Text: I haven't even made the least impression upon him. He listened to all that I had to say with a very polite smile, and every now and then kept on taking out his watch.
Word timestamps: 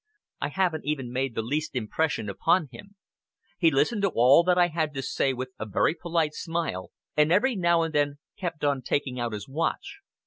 I 0.39 0.47
haven't 0.49 0.85
even 0.87 1.11
made 1.13 1.35
the 1.35 1.43
least 1.43 1.75
impression 1.75 2.27
upon 2.27 2.69
him. 2.71 2.95
He 3.59 3.69
listened 3.69 4.01
to 4.01 4.09
all 4.09 4.41
that 4.45 4.57
I 4.57 4.69
had 4.69 4.95
to 4.95 5.03
say 5.03 5.31
with 5.31 5.49
a 5.59 5.67
very 5.67 5.93
polite 5.93 6.33
smile, 6.33 6.89
and 7.15 7.31
every 7.31 7.55
now 7.55 7.83
and 7.83 7.93
then 7.93 8.17
kept 8.35 8.63
on 8.63 8.81
taking 8.81 9.19
out 9.19 9.31
his 9.33 9.47
watch. 9.47 9.99